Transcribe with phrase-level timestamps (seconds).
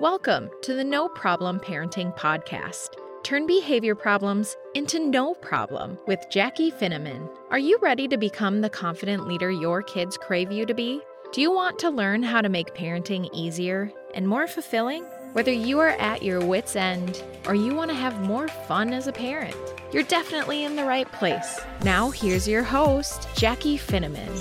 [0.00, 2.96] Welcome to the No Problem Parenting Podcast.
[3.22, 7.28] Turn behavior problems into no problem with Jackie Finneman.
[7.50, 11.02] Are you ready to become the confident leader your kids crave you to be?
[11.34, 15.04] Do you want to learn how to make parenting easier and more fulfilling?
[15.34, 19.06] Whether you are at your wits' end or you want to have more fun as
[19.06, 19.54] a parent,
[19.92, 21.60] you're definitely in the right place.
[21.84, 24.32] Now, here's your host, Jackie Finneman.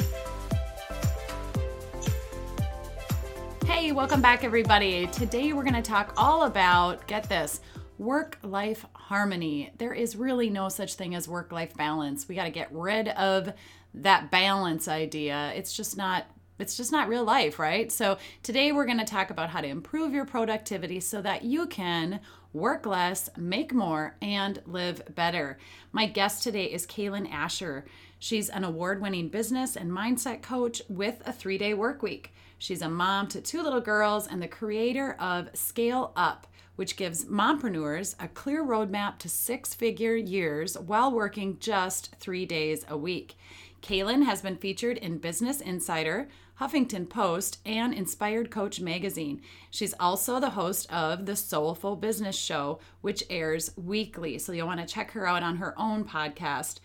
[3.92, 5.08] Welcome back, everybody.
[5.08, 7.60] Today we're going to talk all about get this
[7.98, 9.72] work life harmony.
[9.80, 12.28] There is really no such thing as work life balance.
[12.30, 13.52] We got to get rid of
[13.96, 15.52] that balance idea.
[15.56, 16.28] It's just not
[16.60, 17.92] it's just not real life, right?
[17.92, 21.66] So, today we're going to talk about how to improve your productivity so that you
[21.68, 22.20] can
[22.54, 25.58] work less, make more, and live better.
[25.94, 27.84] My guest today is Cailen Ascher.
[28.20, 32.34] She's an award winning business and mindset coach with a three day work week.
[32.58, 36.46] She's a mom to two little girls and the creator of Scale Up,
[36.76, 42.86] which gives mompreneurs a clear roadmap to six figure years while working just three days
[42.90, 43.38] a week.
[43.82, 46.28] Cailen has been featured in Business Insider,
[46.60, 49.42] Huffington Post, and Inspired Coach magazine.
[49.70, 54.38] She's also the host of the Soulful Business Show, which airs weekly.
[54.38, 56.80] So you'll want to check her out on her own podcast.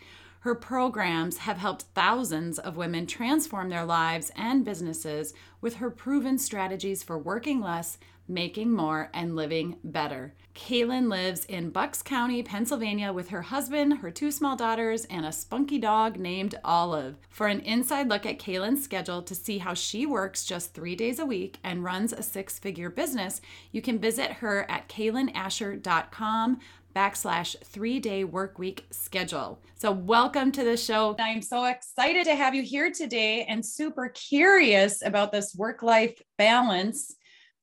[0.45, 6.37] Her programs have helped thousands of women transform their lives and businesses with her proven
[6.37, 7.97] strategies for working less,
[8.29, 10.35] making more, and living better.
[10.55, 15.33] Cailen lives in Bucks County, Pennsylvania, with her husband, her two small daughters, and a
[15.33, 17.17] spunky dog named Olive.
[17.31, 21.19] For an inside look at Cailen's schedule to see how she works just three days
[21.19, 23.41] a week and runs a six figure business,
[23.73, 26.61] you can visit her at cailenascher.com
[26.95, 29.61] backslash three day work week schedule.
[29.75, 31.15] So, welcome to the show.
[31.19, 36.21] I'm so excited to have you here today and super curious about this work life
[36.39, 37.15] balance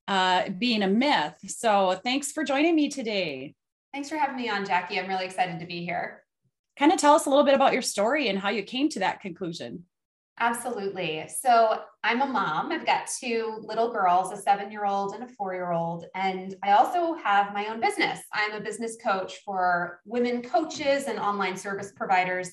[0.08, 1.34] uh, being a myth.
[1.46, 3.54] So, thanks for joining me today.
[3.92, 4.98] Thanks for having me on, Jackie.
[4.98, 6.22] I'm really excited to be here.
[6.78, 9.00] Kind of tell us a little bit about your story and how you came to
[9.00, 9.84] that conclusion.
[10.40, 11.24] Absolutely.
[11.28, 12.72] So I'm a mom.
[12.72, 16.06] I've got two little girls, a seven year old and a four year old.
[16.14, 18.20] And I also have my own business.
[18.32, 22.50] I'm a business coach for women coaches and online service providers.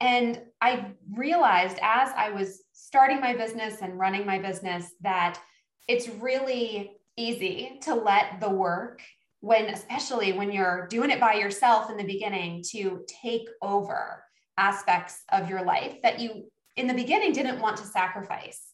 [0.00, 5.40] And I realized as I was starting my business and running my business that
[5.88, 9.00] it's really easy to let the work
[9.40, 14.22] when especially when you're doing it by yourself in the beginning to take over
[14.58, 16.44] aspects of your life that you
[16.76, 18.72] in the beginning didn't want to sacrifice.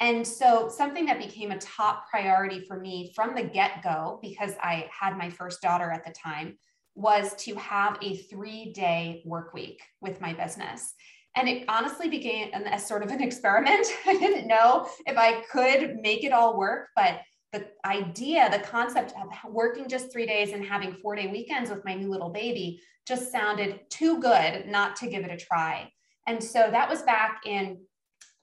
[0.00, 4.52] And so, something that became a top priority for me from the get go, because
[4.60, 6.58] I had my first daughter at the time,
[6.94, 10.94] was to have a three day work week with my business.
[11.36, 13.86] And it honestly began as sort of an experiment.
[14.06, 17.20] I didn't know if I could make it all work, but
[17.52, 21.84] the idea, the concept of working just three days and having four day weekends with
[21.84, 25.88] my new little baby just sounded too good not to give it a try.
[26.26, 27.78] And so that was back in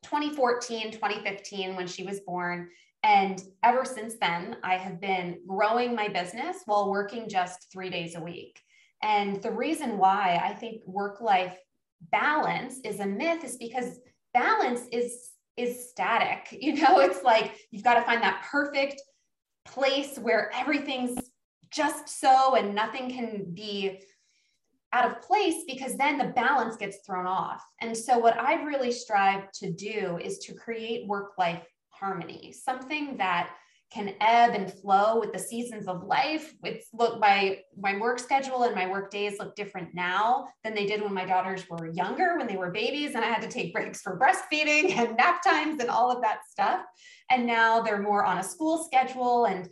[0.03, 2.69] 2014, 2015 when she was born.
[3.03, 8.15] And ever since then, I have been growing my business while working just three days
[8.15, 8.59] a week.
[9.01, 11.57] And the reason why I think work life
[12.11, 13.99] balance is a myth is because
[14.33, 19.01] balance is is static you know it's like you've got to find that perfect
[19.65, 21.19] place where everything's
[21.71, 24.01] just so and nothing can be
[24.93, 27.63] out of place because then the balance gets thrown off.
[27.79, 33.17] And so, what I've really strive to do is to create work life harmony, something
[33.17, 33.51] that
[33.91, 36.53] can ebb and flow with the seasons of life.
[36.63, 40.85] It's look my my work schedule and my work days look different now than they
[40.85, 43.73] did when my daughters were younger, when they were babies, and I had to take
[43.73, 46.81] breaks for breastfeeding and nap times and all of that stuff.
[47.29, 49.69] And now they're more on a school schedule and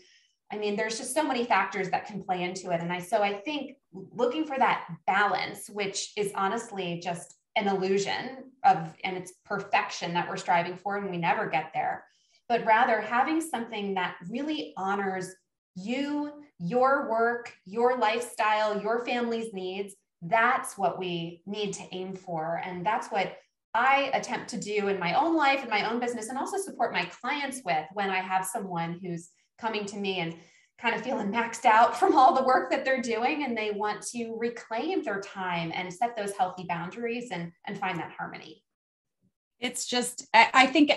[0.52, 2.82] I mean, there's just so many factors that can play into it.
[2.82, 8.52] And I, so I think looking for that balance, which is honestly just an illusion
[8.66, 12.06] of, and it's perfection that we're striving for, and we never get there,
[12.48, 15.36] but rather having something that really honors
[15.76, 19.96] you, your work, your lifestyle, your family's needs.
[20.22, 22.62] That's what we need to aim for.
[22.66, 23.38] And that's what
[23.74, 26.92] I attempt to do in my own life, in my own business, and also support
[26.92, 29.30] my clients with when I have someone who's
[29.60, 30.36] coming to me and
[30.82, 33.44] kind of feeling maxed out from all the work that they're doing.
[33.44, 38.00] And they want to reclaim their time and set those healthy boundaries and and find
[38.00, 38.64] that harmony.
[39.60, 40.92] It's just i think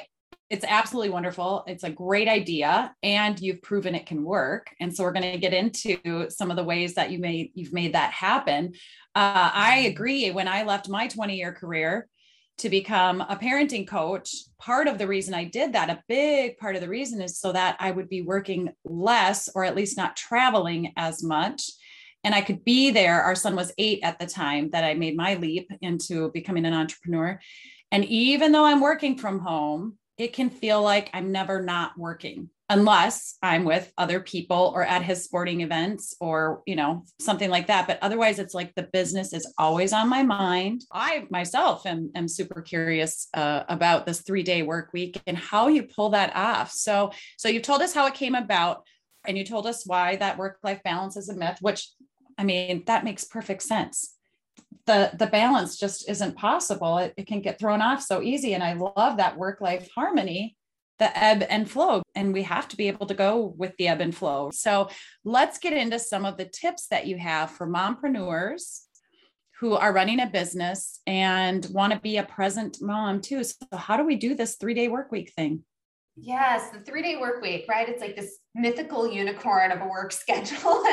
[0.53, 1.65] it's absolutely wonderful.
[1.67, 4.69] It's a great idea and you've proven it can work.
[4.81, 7.73] And so we're going to get into some of the ways that you may you've
[7.73, 8.75] made that happen.
[9.15, 10.31] Uh, i agree.
[10.31, 12.07] When i left my 20 year career
[12.59, 14.35] to become a parenting coach.
[14.59, 17.53] Part of the reason I did that, a big part of the reason is so
[17.53, 21.71] that I would be working less or at least not traveling as much.
[22.25, 23.23] And I could be there.
[23.23, 26.75] Our son was eight at the time that I made my leap into becoming an
[26.75, 27.41] entrepreneur.
[27.91, 32.49] And even though I'm working from home, it can feel like I'm never not working
[32.73, 37.67] unless I'm with other people or at his sporting events or, you know, something like
[37.67, 37.87] that.
[37.87, 40.83] But otherwise, it's like the business is always on my mind.
[40.91, 45.69] I myself am, am super curious uh, about this three day work week and how
[45.69, 46.73] you pull that off.
[46.73, 48.87] So, so you told us how it came about
[49.27, 51.91] and you told us why that work life balance is a myth, which
[52.39, 54.15] I mean, that makes perfect sense.
[54.87, 56.97] The, the balance just isn't possible.
[56.99, 58.55] It, it can get thrown off so easy.
[58.55, 60.57] And I love that work life harmony
[61.03, 62.03] the ebb and flow.
[62.15, 64.51] And we have to be able to go with the ebb and flow.
[64.53, 64.89] So
[65.25, 68.83] let's get into some of the tips that you have for mompreneurs
[69.59, 73.43] who are running a business and want to be a present mom too.
[73.43, 75.65] So how do we do this three day work week thing?
[76.15, 77.89] Yes, the three day work week, right?
[77.89, 80.85] It's like this mythical unicorn of a work schedule.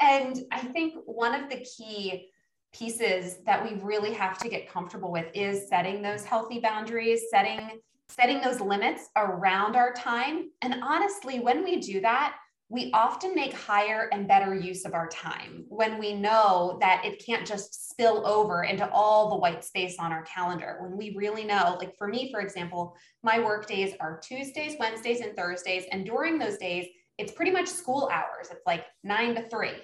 [0.00, 2.30] and I think one of the key
[2.72, 7.80] pieces that we really have to get comfortable with is setting those healthy boundaries, setting
[8.10, 10.50] setting those limits around our time.
[10.62, 12.36] And honestly, when we do that,
[12.68, 17.24] we often make higher and better use of our time when we know that it
[17.24, 20.78] can't just spill over into all the white space on our calendar.
[20.80, 25.20] When we really know, like for me, for example, my work days are Tuesdays, Wednesdays,
[25.20, 25.84] and Thursdays.
[25.90, 26.86] And during those days,
[27.18, 28.48] it's pretty much school hours.
[28.52, 29.74] It's like nine to three.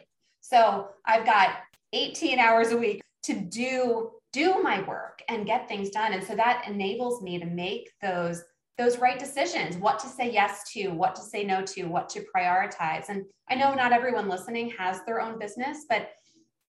[0.40, 1.56] So I've got
[1.92, 6.12] 18 hours a week to do do my work and get things done.
[6.12, 8.44] And so that enables me to make those
[8.76, 12.22] those right decisions, what to say yes to, what to say no to, what to
[12.36, 13.08] prioritize.
[13.08, 16.10] And I know not everyone listening has their own business, but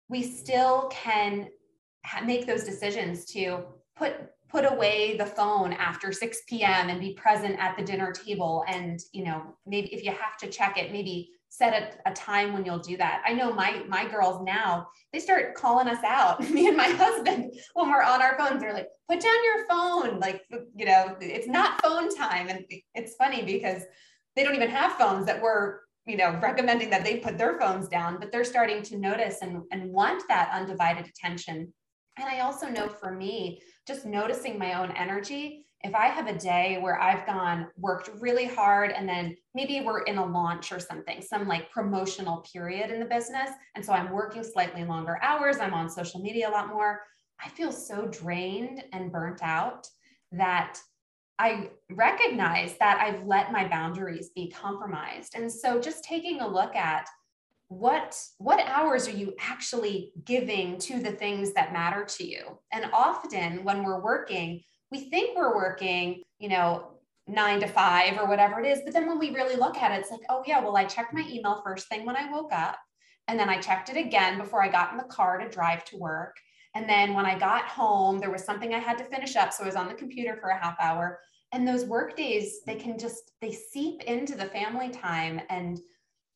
[0.09, 1.51] we still can
[2.07, 3.65] ha- make those decisions to
[3.97, 4.15] put
[4.49, 6.89] put away the phone after 6 p.m.
[6.89, 10.49] and be present at the dinner table and you know maybe if you have to
[10.49, 13.23] check it maybe set a, a, time when you'll do that.
[13.27, 17.53] I know my my girls now, they start calling us out, me and my husband,
[17.75, 18.63] when we're on our phones.
[18.63, 20.21] They're like, put down your phone.
[20.21, 20.43] Like,
[20.77, 22.49] you know, it's not phone time.
[22.49, 22.65] And
[22.95, 23.83] it's funny because
[24.37, 27.89] they don't even have phones that we're, you know, recommending that they put their phones
[27.89, 31.73] down, but they're starting to notice and, and want that undivided attention.
[32.17, 36.37] And I also know for me, just noticing my own energy if I have a
[36.37, 40.79] day where I've gone worked really hard and then maybe we're in a launch or
[40.79, 43.51] something, some like promotional period in the business.
[43.75, 47.01] And so I'm working slightly longer hours, I'm on social media a lot more.
[47.43, 49.89] I feel so drained and burnt out
[50.33, 50.79] that
[51.39, 55.35] I recognize that I've let my boundaries be compromised.
[55.35, 57.09] And so just taking a look at
[57.69, 62.85] what what hours are you actually giving to the things that matter to you and
[62.93, 66.89] often when we're working we think we're working, you know,
[67.27, 68.81] nine to five or whatever it is.
[68.85, 71.15] But then when we really look at it, it's like, oh, yeah, well, I checked
[71.15, 72.77] my email first thing when I woke up.
[73.29, 75.97] And then I checked it again before I got in the car to drive to
[75.97, 76.37] work.
[76.75, 79.53] And then when I got home, there was something I had to finish up.
[79.53, 81.21] So I was on the computer for a half hour.
[81.53, 85.41] And those work days, they can just, they seep into the family time.
[85.49, 85.81] And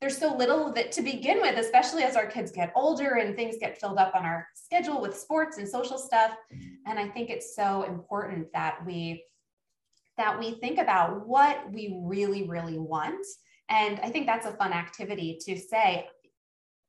[0.00, 3.34] there's so little of it to begin with, especially as our kids get older and
[3.34, 6.32] things get filled up on our schedule with sports and social stuff.
[6.86, 9.24] And I think it's so important that we
[10.16, 13.26] that we think about what we really, really want.
[13.68, 16.06] And I think that's a fun activity to say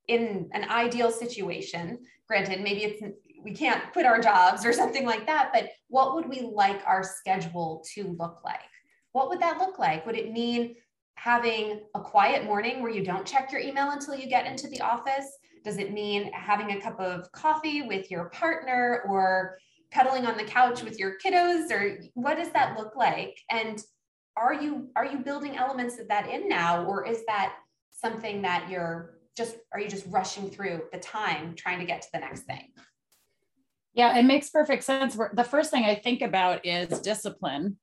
[0.07, 1.99] in an ideal situation.
[2.27, 3.01] Granted, maybe it's
[3.43, 7.03] we can't quit our jobs or something like that, but what would we like our
[7.03, 8.59] schedule to look like?
[9.11, 10.05] What would that look like?
[10.05, 10.75] Would it mean
[11.15, 14.81] having a quiet morning where you don't check your email until you get into the
[14.81, 15.25] office?
[15.63, 19.57] Does it mean having a cup of coffee with your partner or
[19.91, 23.37] cuddling on the couch with your kiddos or what does that look like?
[23.49, 23.81] And
[24.37, 27.55] are you are you building elements of that in now or is that
[27.91, 32.07] something that you're just are you just rushing through the time trying to get to
[32.13, 32.71] the next thing?
[33.93, 35.15] Yeah, it makes perfect sense.
[35.15, 37.77] The first thing I think about is discipline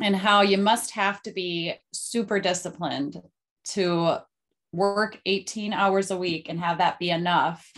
[0.00, 3.20] and how you must have to be super disciplined
[3.64, 4.18] to
[4.72, 7.70] work 18 hours a week and have that be enough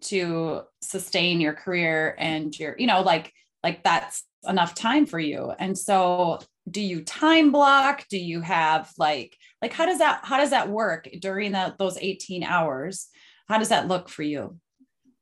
[0.00, 5.52] to sustain your career and your you know like like that's enough time for you.
[5.58, 6.38] And so
[6.70, 8.06] do you time block?
[8.08, 11.98] Do you have like like how does that how does that work during that those
[11.98, 13.08] 18 hours?
[13.48, 14.58] How does that look for you?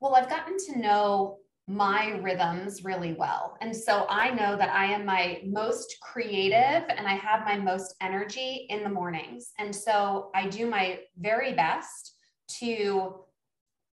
[0.01, 1.39] Well i've gotten to know
[1.69, 3.57] my rhythms really well.
[3.61, 7.97] And so I know that I am my most creative and I have my most
[8.01, 9.51] energy in the mornings.
[9.59, 12.15] And so I do my very best
[12.61, 13.17] to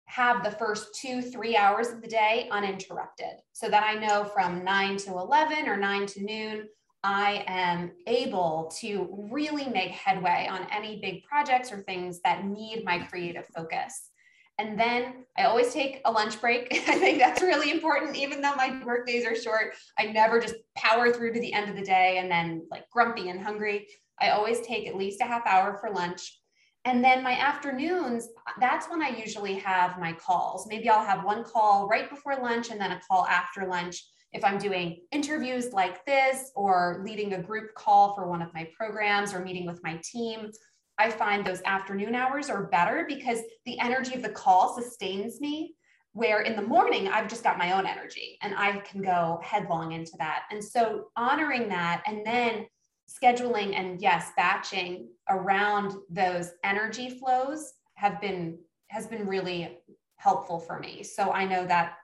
[0.06, 4.64] have the first two, three hours of the day uninterrupted so that I know from
[4.64, 6.68] nine to 11 or nine to noon,
[7.04, 12.86] I am able to really make headway on any big projects or things that need
[12.86, 14.12] my creative focus.
[14.60, 16.68] And then I always take a lunch break.
[16.88, 18.16] I think that's really important.
[18.16, 21.70] Even though my work days are short, I never just power through to the end
[21.70, 23.88] of the day and then like grumpy and hungry.
[24.22, 26.40] I always take at least a half hour for lunch.
[26.86, 28.28] And then my afternoons,
[28.60, 30.68] that's when I usually have my calls.
[30.68, 34.44] Maybe I'll have one call right before lunch and then a call after lunch if
[34.44, 39.34] I'm doing interviews like this or leading a group call for one of my programs
[39.34, 40.52] or meeting with my team.
[40.98, 45.76] I find those afternoon hours are better because the energy of the call sustains me.
[46.16, 49.94] Where in the morning, I've just got my own energy and I can go headlong
[49.94, 50.44] into that.
[50.52, 52.68] And so honoring that and then
[53.10, 58.60] scheduling and yes, batching around those energy flows have been
[58.90, 59.80] has been really
[60.18, 61.02] helpful for me.
[61.02, 61.96] So I know that,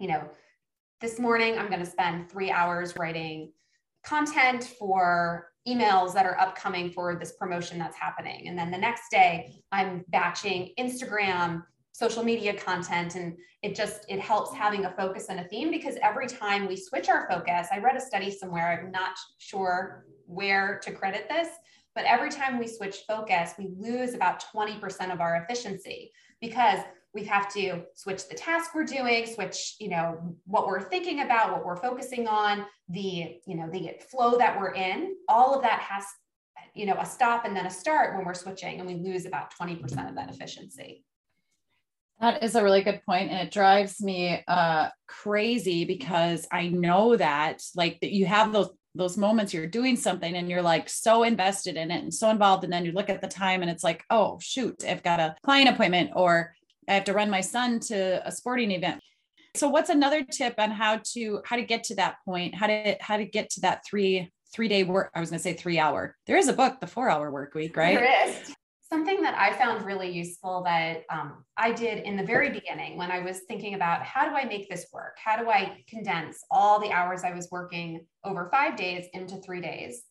[0.00, 0.28] you know,
[1.00, 3.52] this morning I'm going to spend three hours writing
[4.02, 8.48] content for emails that are upcoming for this promotion that's happening.
[8.48, 14.20] And then the next day I'm batching Instagram social media content and it just it
[14.20, 17.78] helps having a focus and a theme because every time we switch our focus i
[17.78, 21.48] read a study somewhere i'm not sure where to credit this,
[21.94, 26.80] but every time we switch focus, we lose about 20% of our efficiency because
[27.16, 31.50] we have to switch the task we're doing switch you know what we're thinking about
[31.50, 35.16] what we're focusing on the you know the flow that we're in.
[35.28, 36.04] All of that has
[36.74, 39.52] you know a stop and then a start when we're switching and we lose about
[39.60, 41.04] 20% of that efficiency.
[42.20, 47.14] That is a really good point and it drives me uh crazy because i know
[47.14, 51.24] that like that you have those those moments you're doing something and you're like so
[51.24, 53.84] invested in it and so involved and then you look at the time and it's
[53.84, 56.54] like oh shoot i've got a client appointment or
[56.88, 59.00] i have to run my son to a sporting event.
[59.54, 62.54] So what's another tip on how to how to get to that point?
[62.54, 65.42] How to how to get to that three three day work i was going to
[65.42, 66.16] say three hour.
[66.26, 67.98] There is a book the four hour work week right?
[67.98, 68.54] There is.
[68.88, 73.10] Something that I found really useful that um, I did in the very beginning when
[73.10, 75.16] I was thinking about how do I make this work?
[75.22, 79.60] How do I condense all the hours I was working over five days into three
[79.60, 80.04] days?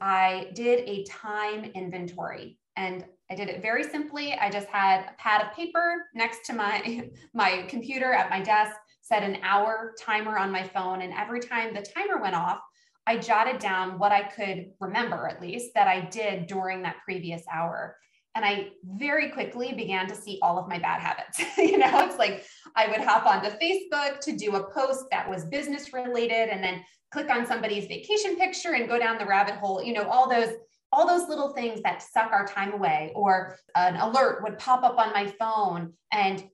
[0.00, 4.34] I did a time inventory and I did it very simply.
[4.34, 8.74] I just had a pad of paper next to my, my computer at my desk,
[9.00, 11.02] set an hour timer on my phone.
[11.02, 12.58] And every time the timer went off,
[13.06, 17.42] I jotted down what I could remember, at least, that I did during that previous
[17.52, 17.96] hour
[18.34, 21.40] and I very quickly began to see all of my bad habits.
[21.58, 25.44] you know, it's like I would hop onto Facebook to do a post that was
[25.44, 29.82] business related and then click on somebody's vacation picture and go down the rabbit hole,
[29.82, 30.52] you know, all those
[30.94, 34.96] all those little things that suck our time away or an alert would pop up
[34.96, 36.44] on my phone and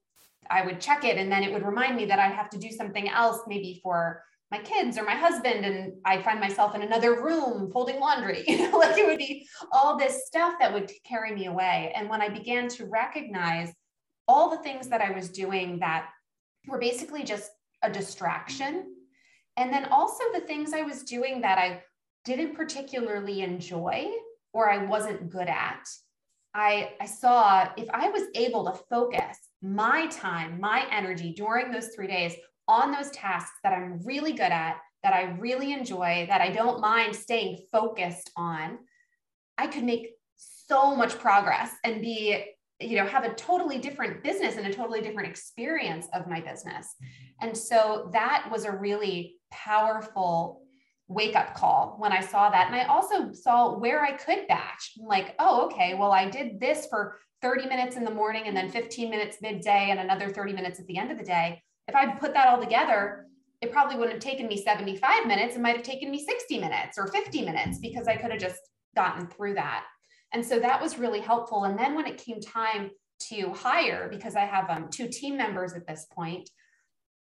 [0.49, 2.71] I would check it and then it would remind me that I have to do
[2.71, 7.23] something else maybe for my kids or my husband and i find myself in another
[7.23, 11.33] room folding laundry you know like it would be all this stuff that would carry
[11.33, 11.93] me away.
[11.95, 13.71] And when i began to recognize
[14.27, 16.09] all the things that i was doing that
[16.67, 18.93] were basically just a distraction
[19.57, 21.81] and then also the things i was doing that i
[22.25, 24.07] didn't particularly enjoy
[24.53, 25.87] or i wasn't good at
[26.53, 31.89] I, I saw if I was able to focus my time, my energy during those
[31.95, 32.35] three days
[32.67, 36.81] on those tasks that I'm really good at, that I really enjoy, that I don't
[36.81, 38.79] mind staying focused on,
[39.57, 42.43] I could make so much progress and be,
[42.79, 46.87] you know, have a totally different business and a totally different experience of my business.
[47.41, 50.61] And so that was a really powerful
[51.11, 52.67] wake up call when I saw that.
[52.67, 54.93] And I also saw where I could batch.
[54.99, 58.55] I'm like, oh, okay, well, I did this for 30 minutes in the morning and
[58.55, 61.95] then 15 minutes midday and another 30 minutes at the end of the day if
[61.95, 63.27] I put that all together,
[63.61, 65.55] it probably wouldn't have taken me 75 minutes.
[65.55, 68.61] It might have taken me 60 minutes or 50 minutes because I could have just
[68.95, 69.83] gotten through that.
[70.33, 71.65] And so that was really helpful.
[71.65, 72.91] And then when it came time
[73.29, 76.49] to hire, because I have um, two team members at this point,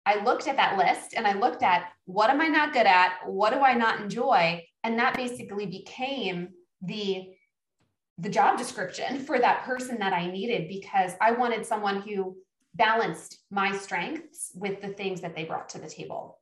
[0.07, 3.19] I looked at that list and I looked at what am I not good at?
[3.25, 4.63] What do I not enjoy?
[4.85, 6.49] And that basically became
[6.81, 7.33] the
[8.17, 12.37] the job description for that person that I needed because I wanted someone who
[12.73, 16.39] balanced my strengths with the things that they brought to the table.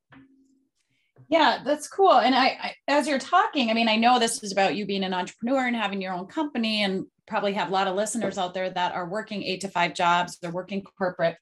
[1.27, 2.13] Yeah, that's cool.
[2.13, 5.03] And I, I, as you're talking, I mean, I know this is about you being
[5.03, 8.53] an entrepreneur and having your own company, and probably have a lot of listeners out
[8.53, 11.37] there that are working eight to five jobs, they're working corporate.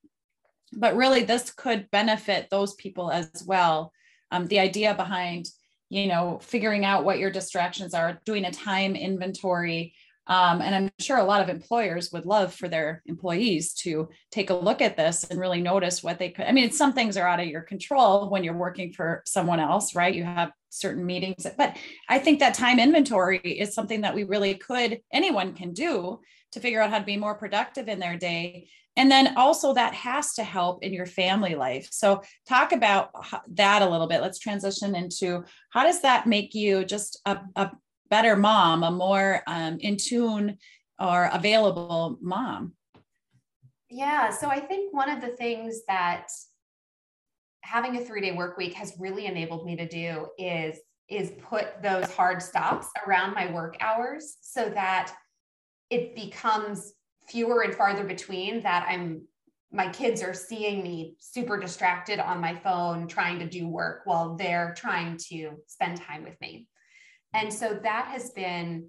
[0.75, 3.91] But really, this could benefit those people as well.
[4.31, 5.47] Um, the idea behind,
[5.89, 9.93] you know, figuring out what your distractions are, doing a time inventory,
[10.25, 14.51] Um, and I'm sure a lot of employers would love for their employees to take
[14.51, 16.45] a look at this and really notice what they could.
[16.45, 19.95] I mean, some things are out of your control when you're working for someone else,
[19.95, 20.15] right?
[20.15, 21.75] You have certain meetings, but
[22.07, 26.21] I think that time inventory is something that we really could, anyone can do
[26.53, 28.69] to figure out how to be more productive in their day.
[28.95, 31.87] And then also that has to help in your family life.
[31.91, 33.09] So talk about
[33.55, 34.21] that a little bit.
[34.21, 37.71] Let's transition into how does that make you just a, a
[38.09, 40.57] better mom, a more um, in tune
[40.99, 42.73] or available mom?
[43.89, 44.29] Yeah.
[44.29, 46.27] So I think one of the things that
[47.61, 50.77] having a three day work week has really enabled me to do is
[51.09, 55.13] is put those hard stops around my work hours so that
[55.89, 56.93] it becomes
[57.27, 59.23] fewer and farther between that I'm
[59.71, 64.35] my kids are seeing me super distracted on my phone trying to do work while
[64.35, 66.67] they're trying to spend time with me.
[67.33, 68.87] And so that has been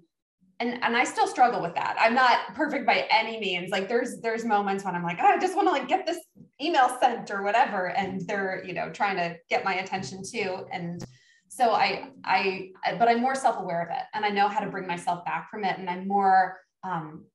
[0.59, 1.97] and and I still struggle with that.
[1.99, 3.71] I'm not perfect by any means.
[3.71, 6.19] Like there's there's moments when I'm like, oh, I just want to like get this
[6.61, 11.03] email sent or whatever and they're, you know, trying to get my attention too and
[11.47, 14.87] so I I but I'm more self-aware of it and I know how to bring
[14.87, 17.25] myself back from it and I'm more um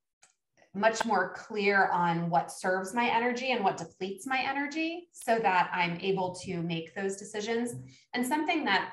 [0.75, 5.71] much more clear on what serves my energy and what depletes my energy so that
[5.73, 7.75] I'm able to make those decisions.
[8.15, 8.93] And something that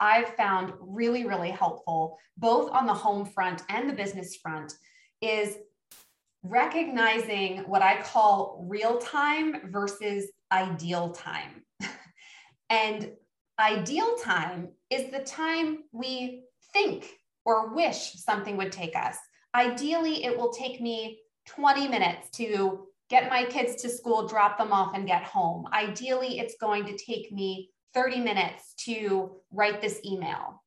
[0.00, 4.72] I've found really, really helpful, both on the home front and the business front,
[5.20, 5.58] is
[6.42, 11.62] recognizing what I call real time versus ideal time.
[12.70, 13.10] and
[13.58, 17.10] ideal time is the time we think
[17.44, 19.18] or wish something would take us.
[19.54, 24.72] Ideally, it will take me 20 minutes to get my kids to school, drop them
[24.72, 25.66] off, and get home.
[25.72, 30.62] Ideally, it's going to take me 30 minutes to write this email.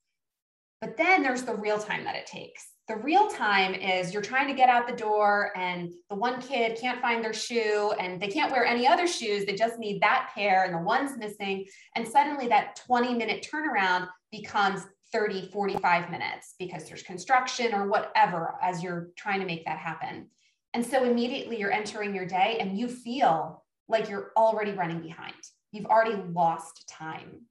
[0.82, 2.68] But then there's the real time that it takes.
[2.90, 6.78] The real time is you're trying to get out the door, and the one kid
[6.78, 9.46] can't find their shoe, and they can't wear any other shoes.
[9.46, 11.63] They just need that pair, and the one's missing.
[11.96, 14.82] And suddenly, that 20 minute turnaround becomes
[15.13, 20.27] 30, 45 minutes because there's construction or whatever as you're trying to make that happen.
[20.74, 25.36] And so immediately you're entering your day and you feel like you're already running behind.
[25.71, 27.41] You've already lost time.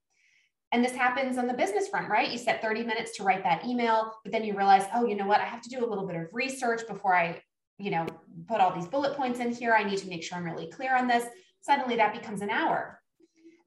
[0.73, 2.31] And this happens on the business front, right?
[2.31, 5.27] You set 30 minutes to write that email, but then you realize, oh, you know
[5.27, 5.41] what?
[5.41, 7.43] I have to do a little bit of research before I,
[7.79, 8.07] you know,
[8.49, 9.75] put all these bullet points in here.
[9.75, 11.27] I need to make sure I'm really clear on this.
[11.61, 13.02] Suddenly that becomes an hour.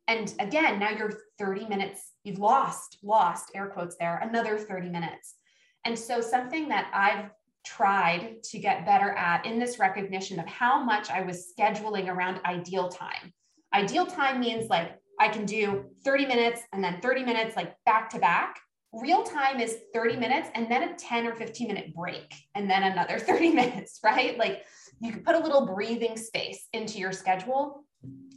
[0.07, 5.35] And again, now you're 30 minutes, you've lost, lost, air quotes there, another 30 minutes.
[5.83, 7.29] And so, something that I've
[7.65, 12.39] tried to get better at in this recognition of how much I was scheduling around
[12.45, 13.33] ideal time.
[13.73, 18.09] Ideal time means like I can do 30 minutes and then 30 minutes, like back
[18.11, 18.59] to back.
[18.93, 22.83] Real time is 30 minutes and then a 10 or 15 minute break and then
[22.83, 24.37] another 30 minutes, right?
[24.37, 24.63] Like
[24.99, 27.84] you can put a little breathing space into your schedule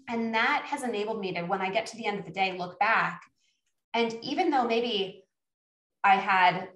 [0.09, 2.57] and that has enabled me to, when I get to the end of the day,
[2.57, 3.23] look back.
[3.95, 5.25] And even though maybe
[6.03, 6.69] I had,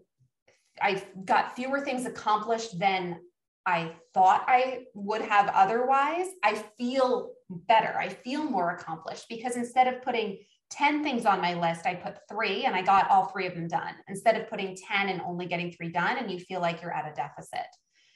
[0.80, 3.20] I got fewer things accomplished than
[3.64, 7.96] I thought I would have otherwise, I feel better.
[7.96, 10.38] I feel more accomplished because instead of putting
[10.70, 13.68] 10 things on my list, I put three and I got all three of them
[13.68, 16.94] done instead of putting 10 and only getting three done, and you feel like you're
[16.94, 17.66] at a deficit.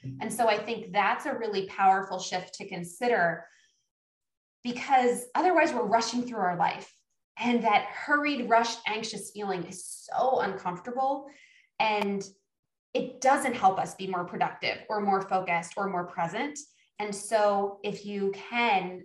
[0.05, 0.17] Mm-hmm.
[0.21, 3.45] And so I think that's a really powerful shift to consider
[4.63, 6.91] because otherwise we're rushing through our life.
[7.39, 11.27] And that hurried, rushed, anxious feeling is so uncomfortable.
[11.79, 12.27] And
[12.93, 16.57] it doesn't help us be more productive or more focused or more present.
[16.99, 19.03] And so if you can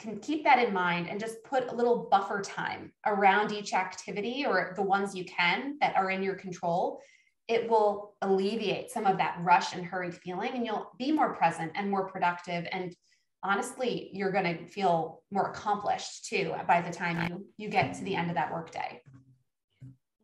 [0.00, 4.44] can keep that in mind and just put a little buffer time around each activity
[4.44, 7.00] or the ones you can that are in your control,
[7.46, 11.70] it will alleviate some of that rush and hurried feeling and you'll be more present
[11.76, 12.96] and more productive and
[13.42, 18.04] honestly, you're going to feel more accomplished too by the time you you get to
[18.04, 19.02] the end of that workday.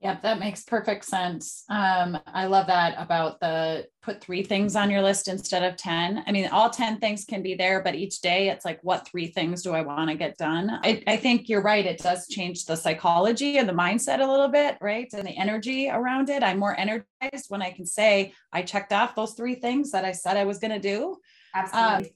[0.00, 1.64] Yep, that makes perfect sense.
[1.68, 6.22] Um, I love that about the put three things on your list instead of 10.
[6.24, 9.26] I mean, all 10 things can be there, but each day it's like, what three
[9.26, 10.70] things do I want to get done?
[10.70, 11.84] I, I think you're right.
[11.84, 15.08] It does change the psychology and the mindset a little bit, right?
[15.12, 16.44] And the energy around it.
[16.44, 20.12] I'm more energized when I can say I checked off those three things that I
[20.12, 21.16] said I was going to do.
[21.56, 22.06] Absolutely.
[22.06, 22.12] Um,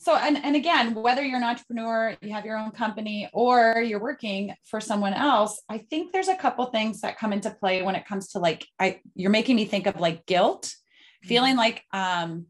[0.00, 4.00] so and, and again whether you're an entrepreneur you have your own company or you're
[4.00, 7.94] working for someone else i think there's a couple things that come into play when
[7.94, 10.74] it comes to like i you're making me think of like guilt
[11.22, 11.58] feeling mm-hmm.
[11.58, 12.46] like um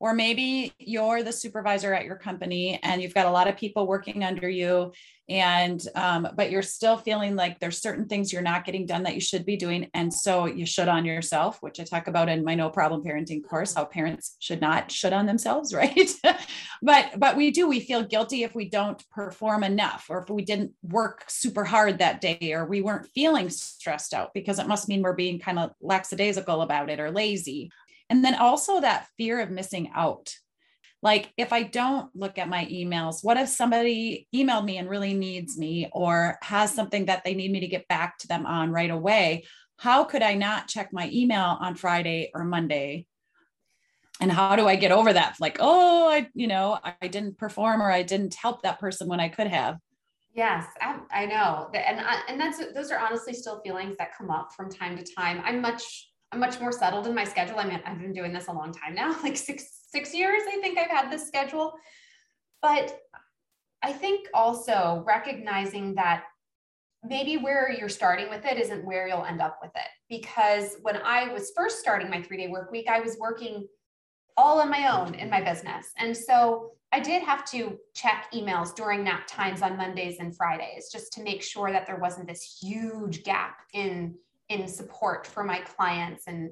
[0.00, 3.86] or maybe you're the supervisor at your company and you've got a lot of people
[3.86, 4.92] working under you
[5.32, 9.14] and um, but you're still feeling like there's certain things you're not getting done that
[9.14, 12.44] you should be doing and so you should on yourself which i talk about in
[12.44, 16.10] my no problem parenting course how parents should not should on themselves right?
[16.82, 20.44] But but we do we feel guilty if we don't perform enough or if we
[20.44, 24.88] didn't work super hard that day or we weren't feeling stressed out because it must
[24.88, 27.70] mean we're being kind of lackadaisical about it or lazy.
[28.10, 30.34] And then also that fear of missing out
[31.02, 35.12] like if i don't look at my emails what if somebody emailed me and really
[35.12, 38.70] needs me or has something that they need me to get back to them on
[38.70, 39.44] right away?
[39.78, 43.06] How could i not check my email on friday or monday?
[44.20, 45.36] And how do i get over that?
[45.40, 49.20] Like oh i you know i didn't perform or i didn't help that person when
[49.20, 49.78] i could have.
[50.34, 51.68] Yes i, I know.
[51.74, 55.14] And I, and that's those are honestly still feelings that come up from time to
[55.14, 55.42] time.
[55.44, 57.58] I'm much i'm much more settled in my schedule.
[57.58, 60.58] I mean i've been doing this a long time now like six six years, I
[60.60, 61.74] think I've had this schedule.
[62.60, 62.98] But
[63.82, 66.24] I think also recognizing that
[67.04, 69.88] maybe where you're starting with it isn't where you'll end up with it.
[70.08, 73.66] Because when I was first starting my three day work week, I was working
[74.36, 75.90] all on my own in my business.
[75.98, 80.90] And so I did have to check emails during nap times on Mondays and Fridays
[80.92, 84.14] just to make sure that there wasn't this huge gap in
[84.48, 86.50] in support for my clients and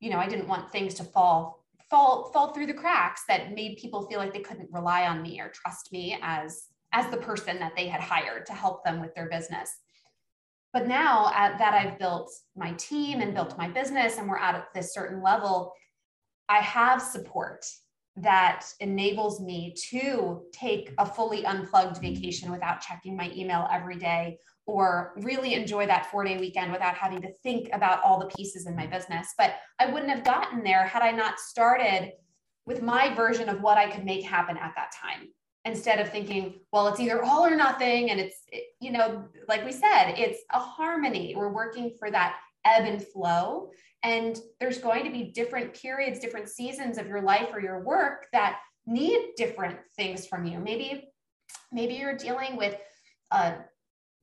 [0.00, 3.76] you know I didn't want things to fall fall fall through the cracks that made
[3.76, 7.58] people feel like they couldn't rely on me or trust me as as the person
[7.58, 9.70] that they had hired to help them with their business.
[10.72, 14.66] But now at, that i've built my team and built my business and we're at
[14.74, 15.72] this certain level
[16.48, 17.64] i have support
[18.16, 24.38] that enables me to take a fully unplugged vacation without checking my email every day
[24.66, 28.66] or really enjoy that four day weekend without having to think about all the pieces
[28.66, 29.34] in my business.
[29.38, 32.12] But I wouldn't have gotten there had I not started
[32.66, 35.28] with my version of what I could make happen at that time
[35.64, 38.10] instead of thinking, well, it's either all or nothing.
[38.10, 38.42] And it's,
[38.80, 41.34] you know, like we said, it's a harmony.
[41.36, 43.70] We're working for that ebb and flow.
[44.02, 48.26] And there's going to be different periods, different seasons of your life or your work
[48.32, 50.58] that need different things from you.
[50.60, 51.08] Maybe,
[51.72, 52.76] maybe you're dealing with
[53.32, 53.54] a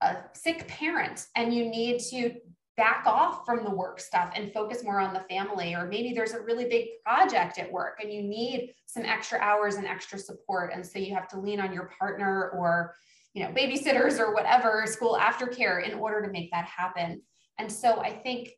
[0.03, 2.35] a sick parent and you need to
[2.75, 6.33] back off from the work stuff and focus more on the family or maybe there's
[6.33, 10.71] a really big project at work and you need some extra hours and extra support.
[10.73, 12.95] And so you have to lean on your partner or
[13.33, 17.21] you know babysitters or whatever school aftercare in order to make that happen.
[17.59, 18.51] And so i think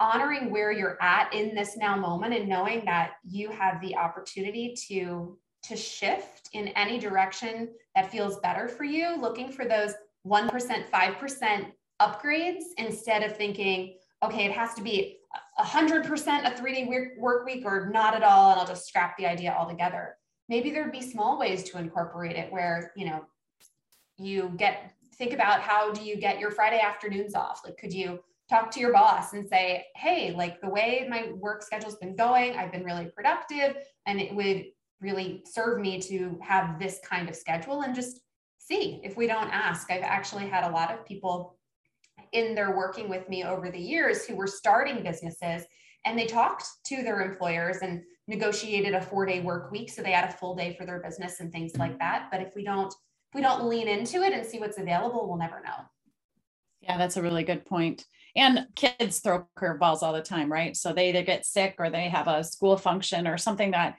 [0.00, 4.74] honoring where you're at in this now moment and knowing that you have the opportunity
[4.88, 9.94] to to shift in any direction that feels better for you looking for those
[10.28, 15.18] 1%, 5% upgrades instead of thinking, okay, it has to be
[15.58, 19.26] 100% a three day work week or not at all, and I'll just scrap the
[19.26, 20.16] idea altogether.
[20.48, 23.24] Maybe there'd be small ways to incorporate it where, you know,
[24.16, 27.60] you get, think about how do you get your Friday afternoons off?
[27.64, 31.62] Like, could you talk to your boss and say, hey, like the way my work
[31.62, 34.64] schedule's been going, I've been really productive, and it would
[35.00, 38.20] really serve me to have this kind of schedule and just
[38.68, 39.90] see if we don't ask.
[39.90, 41.56] I've actually had a lot of people
[42.32, 45.64] in their working with me over the years who were starting businesses
[46.04, 50.12] and they talked to their employers and negotiated a four day work week so they
[50.12, 52.92] had a full day for their business and things like that but if we don't
[52.92, 55.76] if we don't lean into it and see what's available we'll never know
[56.80, 58.04] yeah that's a really good point.
[58.36, 62.08] and kids throw curveballs all the time right so they either get sick or they
[62.08, 63.96] have a school function or something that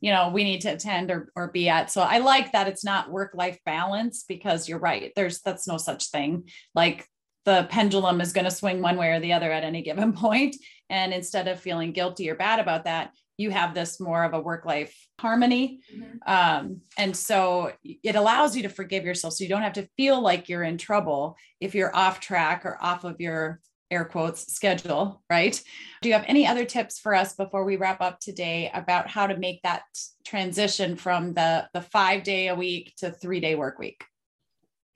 [0.00, 1.90] you know we need to attend or, or be at.
[1.90, 5.76] So i like that it's not work life balance because you're right there's that's no
[5.76, 6.48] such thing.
[6.74, 7.06] Like
[7.44, 10.56] the pendulum is going to swing one way or the other at any given point.
[10.90, 14.40] And instead of feeling guilty or bad about that you have this more of a
[14.40, 15.80] work life harmony.
[15.94, 16.32] Mm-hmm.
[16.32, 20.20] um, and so it allows you to forgive yourself so you don't have to feel
[20.20, 23.60] like you're in trouble if you're off track or off of your
[23.94, 25.62] air quotes schedule, right?
[26.02, 29.26] Do you have any other tips for us before we wrap up today about how
[29.28, 29.84] to make that
[30.24, 34.04] transition from the the 5 day a week to 3 day work week?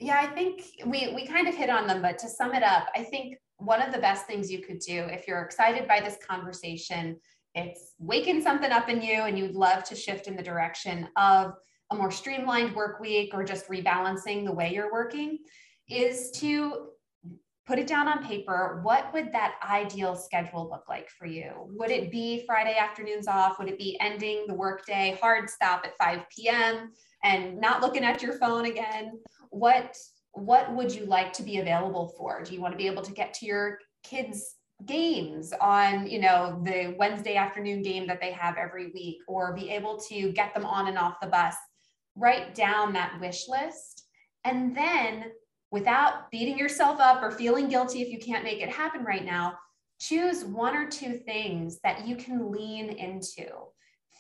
[0.01, 2.89] Yeah, I think we we kind of hit on them, but to sum it up,
[2.95, 6.17] I think one of the best things you could do if you're excited by this
[6.27, 7.17] conversation,
[7.55, 11.55] it's waking something up in you and you'd love to shift in the direction of
[11.91, 15.39] a more streamlined work week or just rebalancing the way you're working
[15.89, 16.89] is to
[17.69, 18.81] put it down on paper.
[18.83, 21.53] What would that ideal schedule look like for you?
[21.77, 23.59] Would it be Friday afternoons off?
[23.59, 26.93] Would it be ending the workday hard stop at 5 p.m.
[27.23, 29.21] and not looking at your phone again?
[29.51, 29.95] What
[30.33, 32.43] what would you like to be available for?
[32.43, 34.55] Do you want to be able to get to your kids'
[34.87, 39.71] games on you know the wednesday afternoon game that they have every week or be
[39.71, 41.57] able to get them on and off the bus
[42.15, 44.05] write down that wish list
[44.45, 45.25] and then
[45.71, 49.55] without beating yourself up or feeling guilty if you can't make it happen right now
[50.01, 53.47] choose one or two things that you can lean into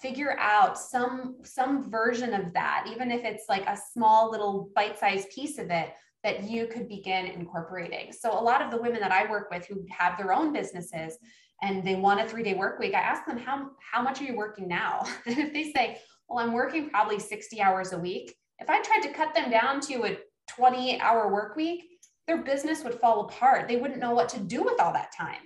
[0.01, 5.29] figure out some some version of that even if it's like a small little bite-sized
[5.31, 5.93] piece of it
[6.25, 8.13] that you could begin incorporating.
[8.13, 11.17] So a lot of the women that I work with who have their own businesses
[11.63, 14.37] and they want a three-day work week, I ask them how how much are you
[14.37, 15.05] working now?
[15.27, 19.03] And if they say, "Well, I'm working probably 60 hours a week," if I tried
[19.03, 20.19] to cut them down to a
[20.57, 21.85] 20-hour work week,
[22.27, 23.69] their business would fall apart.
[23.69, 25.41] They wouldn't know what to do with all that time.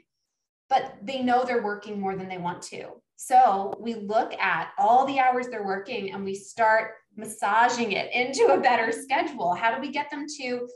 [0.68, 2.88] But they know they're working more than they want to.
[3.16, 8.52] So we look at all the hours they're working and we start massaging it into
[8.52, 9.54] a better schedule.
[9.54, 10.66] How do we get them to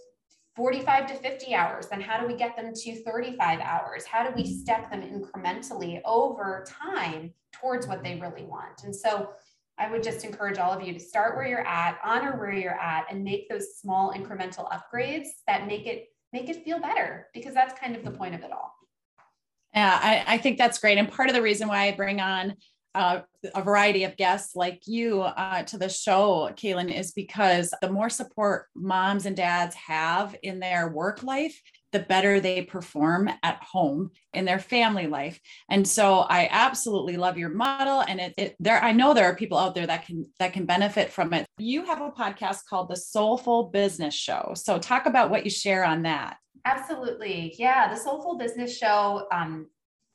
[0.54, 1.88] 45 to 50 hours?
[1.88, 4.04] Then how do we get them to 35 hours?
[4.04, 8.84] How do we step them incrementally over time towards what they really want?
[8.84, 9.30] And so
[9.78, 12.80] I would just encourage all of you to start where you're at, honor where you're
[12.80, 17.54] at, and make those small incremental upgrades that make it make it feel better because
[17.54, 18.74] that's kind of the point of it all.
[19.74, 20.98] Yeah, I, I think that's great.
[20.98, 22.56] And part of the reason why I bring on
[22.94, 23.20] uh,
[23.54, 28.08] a variety of guests like you uh, to the show, Cailen, is because the more
[28.08, 31.60] support moms and dads have in their work life,
[31.96, 35.40] the better they perform at home in their family life.
[35.70, 38.00] And so I absolutely love your model.
[38.00, 40.66] And it, it there, I know there are people out there that can that can
[40.66, 41.46] benefit from it.
[41.58, 44.52] You have a podcast called the Soulful Business Show.
[44.54, 46.36] So talk about what you share on that.
[46.66, 47.54] Absolutely.
[47.58, 47.88] Yeah.
[47.88, 49.26] The Soulful Business Show.
[49.32, 49.68] Um,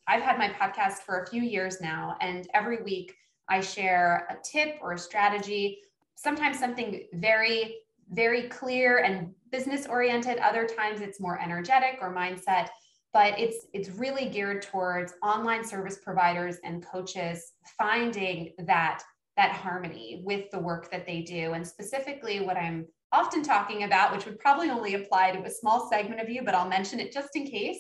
[0.08, 3.15] I've had my podcast for a few years now, and every week
[3.50, 5.80] I share a tip or a strategy,
[6.15, 7.76] sometimes something very,
[8.12, 10.38] very clear and business oriented.
[10.39, 12.67] Other times it's more energetic or mindset,
[13.13, 19.02] but it's it's really geared towards online service providers and coaches finding that
[19.38, 21.54] that harmony with the work that they do.
[21.54, 25.89] And specifically, what I'm often talking about, which would probably only apply to a small
[25.89, 27.80] segment of you, but I'll mention it just in case,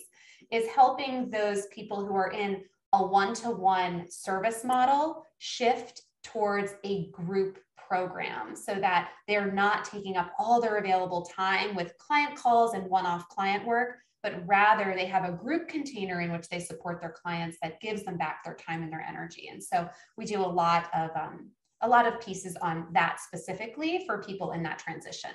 [0.51, 2.63] is helping those people who are in
[2.93, 7.59] a one to one service model shift towards a group
[7.91, 12.89] program so that they're not taking up all their available time with client calls and
[12.89, 17.01] one off client work, but rather they have a group container in which they support
[17.01, 19.49] their clients that gives them back their time and their energy.
[19.49, 21.49] And so we do a lot of um,
[21.81, 25.31] a lot of pieces on that specifically for people in that transition.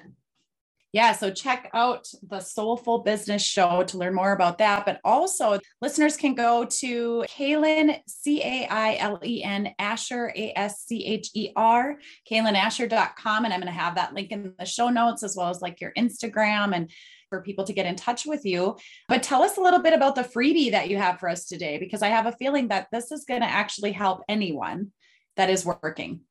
[0.97, 4.87] Yeah, so check out the Soulful Business Show to learn more about that.
[4.87, 10.59] But also, listeners can go to Cailen, C A I L E N, Ascher, A
[10.59, 11.99] S C H E R,
[12.33, 13.45] CailenAscher.com.
[13.45, 15.83] And I'm going to have that link in the show notes as well as like
[15.83, 16.91] your Instagram and
[17.29, 18.79] for people to get in touch with you.
[19.07, 21.77] But tell us a little bit about the freebie that you have for us today,
[21.77, 24.93] because I have a feeling that this is going to actually help anyone
[25.37, 26.23] that is working.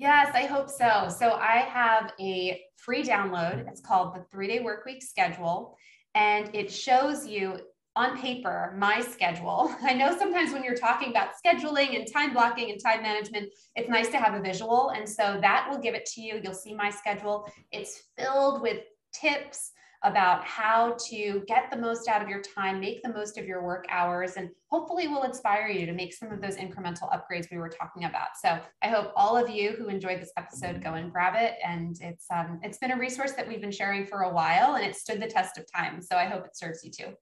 [0.00, 1.14] Yes, I hope so.
[1.14, 3.68] So I have a free download.
[3.68, 5.76] It's called the three day work week schedule,
[6.14, 7.58] and it shows you
[7.96, 9.70] on paper my schedule.
[9.82, 13.90] I know sometimes when you're talking about scheduling and time blocking and time management, it's
[13.90, 14.88] nice to have a visual.
[14.96, 16.40] And so that will give it to you.
[16.42, 17.52] You'll see my schedule.
[17.70, 18.78] It's filled with
[19.12, 23.46] tips about how to get the most out of your time, make the most of
[23.46, 27.50] your work hours, and hopefully will inspire you to make some of those incremental upgrades
[27.50, 28.28] we were talking about.
[28.40, 31.56] So I hope all of you who enjoyed this episode go and grab it.
[31.64, 34.86] And it's um, it's been a resource that we've been sharing for a while, and
[34.86, 36.00] it stood the test of time.
[36.00, 37.12] So I hope it serves you too.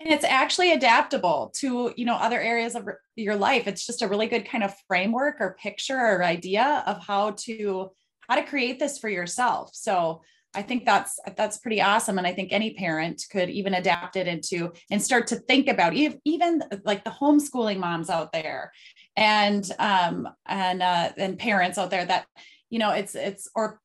[0.00, 3.66] And it's actually adaptable to you know other areas of your life.
[3.66, 7.90] It's just a really good kind of framework or picture or idea of how to
[8.28, 9.70] how to create this for yourself.
[9.72, 10.20] So
[10.54, 14.26] I think that's that's pretty awesome, and I think any parent could even adapt it
[14.26, 18.72] into and start to think about even even like the homeschooling moms out there,
[19.16, 22.26] and um and uh, and parents out there that
[22.70, 23.80] you know it's it's or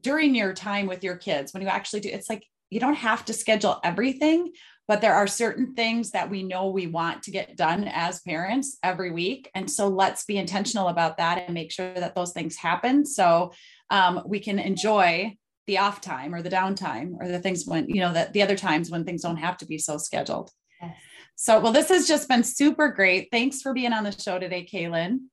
[0.00, 3.24] during your time with your kids when you actually do it's like you don't have
[3.24, 4.52] to schedule everything
[4.88, 8.78] but there are certain things that we know we want to get done as parents
[8.82, 12.56] every week and so let's be intentional about that and make sure that those things
[12.56, 13.04] happen.
[13.04, 13.52] So
[13.90, 15.36] um, we can enjoy
[15.66, 18.56] the off time or the downtime or the things when you know that the other
[18.56, 20.50] times when things don't have to be so scheduled
[20.80, 20.96] yes.
[21.34, 24.64] so well this has just been super great thanks for being on the show today
[24.64, 25.28] cailen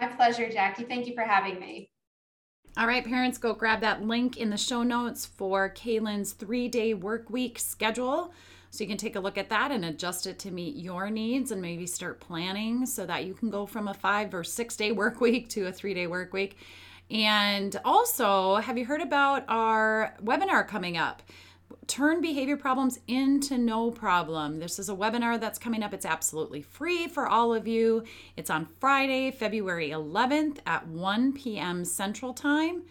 [0.00, 1.90] my pleasure jackie thank you for having me
[2.78, 6.92] all right, parents, go grab that link in the show notes for Cailen's three day
[6.92, 8.34] work week schedule.
[8.70, 11.52] So you can take a look at that and adjust it to meet your needs
[11.52, 14.92] and maybe start planning so that you can go from a five or six day
[14.92, 16.58] work week to a three day work week.
[17.10, 21.22] And also, have you heard about our webinar coming up?
[21.86, 24.58] turn behavior problems into no problem.
[24.58, 25.94] This is a webinar that's coming up.
[25.94, 28.04] It's absolutely free for all of you.
[28.36, 31.84] It's on Friday, February 11th at 1 p.m.
[31.84, 32.82] Central Time.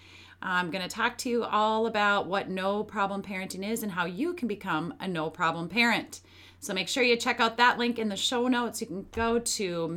[0.41, 4.05] I'm going to talk to you all about what no problem parenting is and how
[4.05, 6.21] you can become a no problem parent.
[6.59, 8.81] So make sure you check out that link in the show notes.
[8.81, 9.87] You can go to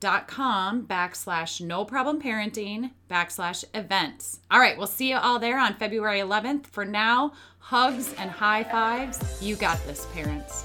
[0.00, 4.40] meetup.com backslash no problem parenting backslash events.
[4.50, 6.66] All right, we'll see you all there on February 11th.
[6.66, 9.42] For now, hugs and high fives.
[9.42, 10.64] You got this, parents.